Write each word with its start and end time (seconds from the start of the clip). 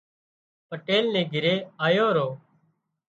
پٽيل 0.67 1.05
نِي 1.13 1.21
گھري 1.33 1.55
آيو 1.85 2.07
رو 2.15 2.27